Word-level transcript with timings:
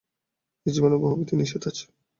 এ 0.65 0.69
জীবনে 0.73 0.95
বহু 0.97 1.13
বিধি-নিষেধ 1.19 1.63
আছে। 1.69 1.85